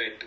Perfecto. 0.00 0.26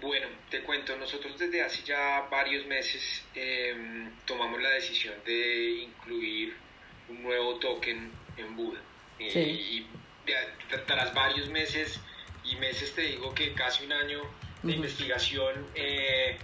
Bueno, 0.00 0.26
te 0.50 0.60
cuento, 0.62 0.96
nosotros 0.96 1.38
desde 1.38 1.62
hace 1.62 1.84
ya 1.84 2.26
varios 2.28 2.66
meses 2.66 3.22
em, 3.36 4.10
tomamos 4.26 4.60
la 4.60 4.70
decisión 4.70 5.14
de 5.24 5.84
incluir 5.84 6.56
un 7.08 7.22
nuevo 7.22 7.60
token 7.60 8.10
en 8.36 8.56
Buda. 8.56 8.80
Sí. 9.18 9.38
y 9.38 9.86
tras 10.84 11.14
varios 11.14 11.48
meses, 11.48 12.00
y 12.42 12.56
meses 12.56 12.92
te 12.92 13.02
digo 13.02 13.32
que 13.34 13.52
casi 13.54 13.84
un 13.84 13.92
año 13.92 14.20
de 14.64 14.72
investigación, 14.72 15.64
eh, 15.76 16.36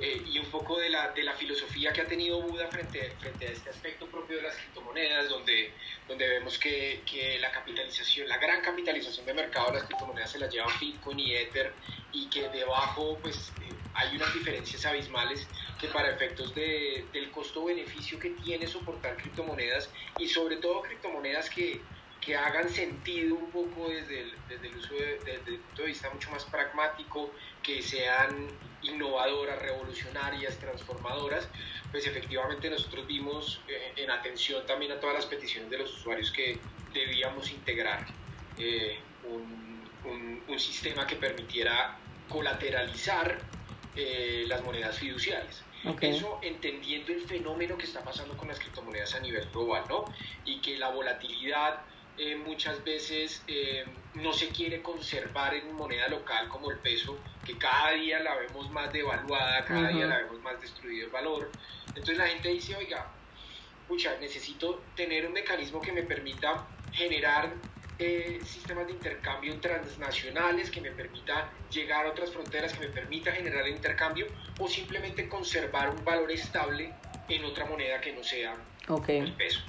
eh, 0.00 0.22
y 0.26 0.38
un 0.38 0.46
poco 0.50 0.78
de 0.78 0.90
la, 0.90 1.12
de 1.12 1.22
la 1.22 1.32
filosofía 1.32 1.94
que 1.94 2.02
ha 2.02 2.06
tenido 2.06 2.42
Buda 2.42 2.66
frente, 2.66 3.10
frente 3.20 3.46
a 3.46 3.50
este 3.50 3.70
aspecto 3.70 4.06
propio 4.06 4.36
de 4.36 4.42
las 4.42 4.54
criptomonedas, 4.56 5.30
donde, 5.30 5.72
donde 6.08 6.28
vemos 6.28 6.58
que, 6.58 7.02
que 7.06 7.38
la 7.38 7.50
capitalización, 7.50 8.28
la 8.28 8.38
gran 8.38 8.60
capitalización 8.60 9.24
de 9.26 9.34
mercado 9.34 9.68
de 9.68 9.78
las 9.78 9.84
criptomonedas 9.84 10.30
se 10.30 10.38
las 10.38 10.52
lleva 10.52 10.66
Bitcoin 10.78 11.18
y 11.18 11.34
Ether 11.34 11.72
y 12.12 12.28
que 12.28 12.48
debajo 12.50 13.18
pues 13.22 13.52
eh, 13.62 13.72
hay 13.94 14.16
unas 14.16 14.32
diferencias 14.34 14.84
abismales 14.84 15.46
que 15.80 15.88
para 15.88 16.10
efectos 16.10 16.54
de, 16.54 17.06
del 17.12 17.30
costo-beneficio 17.30 18.18
que 18.18 18.30
tiene 18.30 18.66
soportar 18.66 19.16
criptomonedas 19.16 19.88
y 20.18 20.28
sobre 20.28 20.56
todo 20.56 20.82
criptomonedas 20.82 21.48
que, 21.48 21.80
que 22.24 22.36
hagan 22.36 22.68
sentido 22.68 23.34
un 23.34 23.50
poco 23.50 23.88
desde 23.88 24.22
el, 24.22 24.32
desde 24.48 24.68
el 24.68 24.76
uso 24.76 24.94
de, 24.94 25.18
desde 25.24 25.50
el 25.52 25.58
punto 25.58 25.82
de 25.82 25.88
vista 25.88 26.10
mucho 26.10 26.30
más 26.30 26.44
pragmático, 26.44 27.30
que 27.62 27.82
sean 27.82 28.48
innovadoras, 28.82 29.60
revolucionarias, 29.60 30.58
transformadoras, 30.58 31.48
pues 31.90 32.06
efectivamente 32.06 32.70
nosotros 32.70 33.06
vimos 33.06 33.60
eh, 33.68 33.92
en 33.96 34.10
atención 34.10 34.66
también 34.66 34.92
a 34.92 35.00
todas 35.00 35.16
las 35.16 35.26
peticiones 35.26 35.70
de 35.70 35.78
los 35.78 35.92
usuarios 35.98 36.30
que 36.30 36.58
debíamos 36.92 37.50
integrar 37.50 38.06
eh, 38.58 38.98
un, 39.24 39.88
un, 40.04 40.42
un, 40.46 40.58
sistema 40.58 41.06
que 41.06 41.16
permitiera 41.16 41.98
colateralizar 42.28 43.38
eh, 43.96 44.44
las 44.46 44.62
monedas 44.62 44.98
fiduciarias. 44.98 45.62
Okay. 45.84 46.16
Eso 46.16 46.38
entendiendo 46.42 47.12
el 47.12 47.20
fenómeno 47.22 47.76
que 47.76 47.84
está 47.84 48.02
pasando 48.02 48.36
con 48.36 48.48
las 48.48 48.58
criptomonedas 48.58 49.14
a 49.14 49.20
nivel 49.20 49.46
global, 49.50 49.84
¿no? 49.88 50.04
Y 50.44 50.60
que 50.60 50.78
la 50.78 50.88
volatilidad 50.88 51.82
eh, 52.16 52.36
muchas 52.36 52.82
veces 52.84 53.42
eh, 53.48 53.84
no 54.14 54.32
se 54.32 54.48
quiere 54.48 54.82
conservar 54.82 55.54
en 55.54 55.72
moneda 55.74 56.08
local 56.08 56.48
como 56.48 56.70
el 56.70 56.78
peso, 56.78 57.18
que 57.44 57.58
cada 57.58 57.90
día 57.90 58.20
la 58.20 58.36
vemos 58.36 58.70
más 58.70 58.92
devaluada, 58.92 59.64
cada 59.64 59.80
uh 59.80 59.84
-huh. 59.84 59.94
día 59.94 60.06
la 60.06 60.18
vemos 60.18 60.40
más 60.42 60.60
destruido 60.60 61.06
el 61.06 61.12
valor. 61.12 61.50
Entonces 61.88 62.16
la 62.18 62.28
gente 62.28 62.48
dice, 62.48 62.76
oiga, 62.76 63.10
pucha, 63.88 64.16
necesito 64.20 64.82
tener 64.94 65.26
un 65.26 65.32
mecanismo 65.32 65.80
que 65.80 65.92
me 65.92 66.02
permita 66.02 66.66
generar 66.92 67.52
eh, 67.98 68.40
sistemas 68.44 68.86
de 68.86 68.92
intercambio 68.92 69.58
transnacionales, 69.60 70.70
que 70.70 70.80
me 70.80 70.90
permita 70.90 71.50
llegar 71.70 72.06
a 72.06 72.10
otras 72.10 72.30
fronteras, 72.30 72.72
que 72.72 72.86
me 72.86 72.92
permita 72.92 73.32
generar 73.32 73.66
el 73.66 73.74
intercambio, 73.74 74.26
o 74.58 74.68
simplemente 74.68 75.28
conservar 75.28 75.90
un 75.90 76.04
valor 76.04 76.30
estable 76.30 76.92
en 77.28 77.44
otra 77.44 77.66
moneda 77.66 78.00
que 78.00 78.12
no 78.12 78.22
sea 78.22 78.56
okay. 78.88 79.18
el 79.18 79.32
peso. 79.34 79.60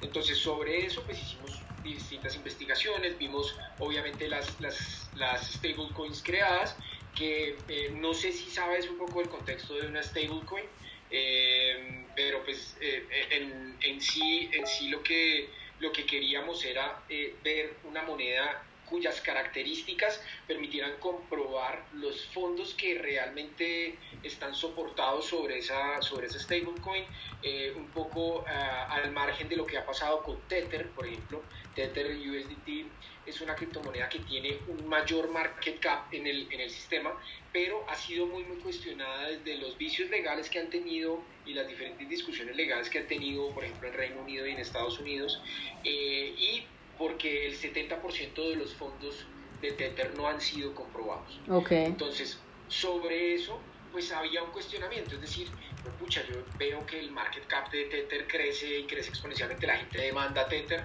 Entonces 0.00 0.38
sobre 0.38 0.86
eso 0.86 1.02
pues 1.02 1.20
hicimos 1.20 1.60
distintas 1.94 2.34
investigaciones, 2.36 3.18
vimos 3.18 3.56
obviamente 3.78 4.28
las, 4.28 4.60
las, 4.60 5.10
las 5.16 5.52
stablecoins 5.52 6.22
creadas, 6.22 6.76
que 7.14 7.56
eh, 7.68 7.90
no 7.94 8.12
sé 8.14 8.32
si 8.32 8.50
sabes 8.50 8.88
un 8.88 8.98
poco 8.98 9.20
el 9.20 9.28
contexto 9.28 9.74
de 9.74 9.86
una 9.86 10.02
stablecoin, 10.02 10.64
eh, 11.10 12.04
pero 12.14 12.42
pues 12.44 12.76
eh, 12.80 13.06
en, 13.30 13.76
en, 13.80 14.00
sí, 14.00 14.50
en 14.52 14.66
sí 14.66 14.88
lo 14.88 15.02
que, 15.02 15.48
lo 15.80 15.92
que 15.92 16.04
queríamos 16.04 16.64
era 16.64 17.02
eh, 17.08 17.34
ver 17.44 17.74
una 17.84 18.02
moneda 18.02 18.62
cuyas 18.86 19.20
características 19.20 20.22
permitieran 20.46 20.96
comprobar 20.98 21.84
los 21.94 22.26
fondos 22.26 22.74
que 22.74 22.98
realmente 22.98 23.98
están 24.22 24.54
soportados 24.54 25.26
sobre 25.26 25.58
esa, 25.58 26.00
sobre 26.02 26.26
esa 26.26 26.38
stablecoin, 26.38 27.04
eh, 27.42 27.72
un 27.76 27.86
poco 27.88 28.40
uh, 28.40 28.44
al 28.88 29.12
margen 29.12 29.48
de 29.48 29.56
lo 29.56 29.66
que 29.66 29.76
ha 29.76 29.84
pasado 29.84 30.22
con 30.22 30.40
Tether, 30.48 30.88
por 30.90 31.06
ejemplo. 31.06 31.42
Tether 31.74 32.06
USDT 32.06 32.86
es 33.26 33.40
una 33.40 33.54
criptomoneda 33.54 34.08
que 34.08 34.20
tiene 34.20 34.58
un 34.68 34.88
mayor 34.88 35.28
market 35.28 35.78
cap 35.80 36.12
en 36.12 36.26
el, 36.26 36.50
en 36.50 36.60
el 36.60 36.70
sistema, 36.70 37.12
pero 37.52 37.84
ha 37.88 37.94
sido 37.94 38.26
muy, 38.26 38.44
muy 38.44 38.56
cuestionada 38.58 39.28
desde 39.28 39.58
los 39.58 39.76
vicios 39.76 40.08
legales 40.08 40.48
que 40.48 40.60
han 40.60 40.70
tenido 40.70 41.20
y 41.44 41.54
las 41.54 41.68
diferentes 41.68 42.08
discusiones 42.08 42.56
legales 42.56 42.88
que 42.88 42.98
han 42.98 43.06
tenido, 43.06 43.50
por 43.50 43.64
ejemplo, 43.64 43.88
en 43.88 43.94
Reino 43.94 44.20
Unido 44.20 44.46
y 44.46 44.52
en 44.52 44.58
Estados 44.58 44.98
Unidos, 44.98 45.40
eh, 45.84 46.34
y 46.38 46.66
porque 46.98 47.46
el 47.46 47.58
70% 47.58 48.34
de 48.34 48.56
los 48.56 48.74
fondos 48.74 49.26
de 49.60 49.72
Tether 49.72 50.14
no 50.16 50.26
han 50.26 50.40
sido 50.40 50.74
comprobados. 50.74 51.40
Okay. 51.48 51.84
Entonces, 51.84 52.38
sobre 52.68 53.34
eso, 53.34 53.60
pues 53.92 54.12
había 54.12 54.42
un 54.42 54.50
cuestionamiento, 54.50 55.14
es 55.14 55.20
decir, 55.20 55.48
pues, 55.82 55.94
pucha, 55.96 56.22
yo 56.28 56.36
veo 56.58 56.84
que 56.86 56.98
el 56.98 57.10
market 57.10 57.46
cap 57.46 57.70
de 57.70 57.84
Tether 57.84 58.26
crece 58.26 58.80
y 58.80 58.84
crece 58.84 59.10
exponencialmente, 59.10 59.66
la 59.66 59.76
gente 59.76 60.00
demanda 60.00 60.48
Tether, 60.48 60.84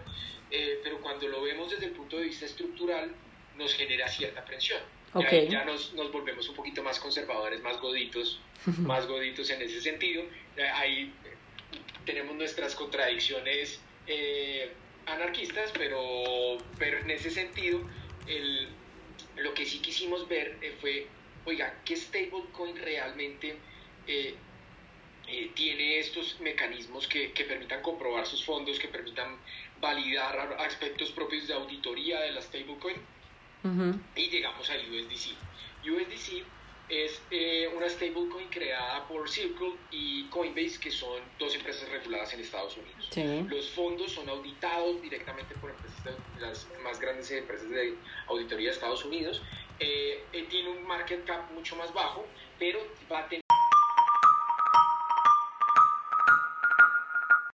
eh, 0.49 0.79
pero 0.83 0.99
cuando 1.01 1.27
lo 1.27 1.41
vemos 1.41 1.71
desde 1.71 1.85
el 1.85 1.91
punto 1.91 2.17
de 2.17 2.25
vista 2.25 2.45
estructural, 2.45 3.13
nos 3.57 3.73
genera 3.73 4.07
cierta 4.07 4.43
presión. 4.45 4.81
Okay. 5.13 5.45
Ya, 5.45 5.59
ya 5.59 5.65
nos, 5.65 5.93
nos, 5.93 6.11
volvemos 6.11 6.47
un 6.47 6.55
poquito 6.55 6.81
más 6.83 6.99
conservadores, 6.99 7.61
más 7.61 7.79
goditos, 7.81 8.39
más 8.79 9.07
goditos 9.07 9.49
en 9.49 9.61
ese 9.61 9.81
sentido. 9.81 10.23
Ahí 10.75 11.13
tenemos 12.05 12.35
nuestras 12.35 12.75
contradicciones 12.75 13.81
eh, 14.07 14.71
anarquistas, 15.13 15.71
pero, 15.73 16.57
pero 16.77 16.99
en 16.99 17.11
ese 17.11 17.29
sentido, 17.29 17.81
el, 18.27 18.69
lo 19.37 19.53
que 19.53 19.65
sí 19.65 19.79
quisimos 19.79 20.27
ver 20.27 20.57
eh, 20.61 20.75
fue, 20.79 21.07
oiga, 21.45 21.73
¿qué 21.85 21.95
stablecoin 21.95 22.75
realmente 22.77 23.57
eh, 24.07 24.35
eh, 25.27 25.51
tiene 25.55 25.99
estos 25.99 26.39
mecanismos 26.39 27.07
que, 27.07 27.31
que, 27.31 27.45
permitan 27.45 27.81
comprobar 27.81 28.25
sus 28.25 28.43
fondos, 28.43 28.79
que 28.79 28.87
permitan 28.87 29.37
validar 29.79 30.55
aspectos 30.59 31.11
propios 31.11 31.47
de 31.47 31.53
auditoría 31.53 32.19
de 32.21 32.31
la 32.31 32.41
stablecoin? 32.41 32.97
Uh 33.63 33.67
-huh. 33.67 34.01
Y 34.15 34.29
llegamos 34.29 34.69
al 34.69 34.79
USDC. 34.79 35.35
USDC 35.83 36.43
es 36.89 37.21
eh, 37.31 37.69
una 37.75 37.87
stablecoin 37.87 38.49
creada 38.49 39.07
por 39.07 39.29
Circle 39.29 39.73
y 39.91 40.25
Coinbase, 40.25 40.79
que 40.79 40.91
son 40.91 41.21
dos 41.39 41.55
empresas 41.55 41.87
reguladas 41.89 42.33
en 42.33 42.41
Estados 42.41 42.75
Unidos. 42.77 43.07
Sí. 43.09 43.45
Los 43.49 43.69
fondos 43.69 44.11
son 44.11 44.27
auditados 44.29 45.01
directamente 45.01 45.55
por 45.55 45.69
empresas 45.69 45.91
las 46.39 46.67
más 46.83 46.99
grandes 46.99 47.29
empresas 47.31 47.69
de 47.69 47.95
auditoría 48.27 48.69
de 48.69 48.73
Estados 48.73 49.05
Unidos. 49.05 49.41
Eh, 49.79 50.23
eh, 50.33 50.45
tiene 50.49 50.69
un 50.69 50.83
market 50.83 51.25
cap 51.25 51.51
mucho 51.51 51.75
más 51.75 51.93
bajo, 51.93 52.25
pero 52.59 52.79
va 53.11 53.19
a 53.19 53.27
tener 53.27 53.41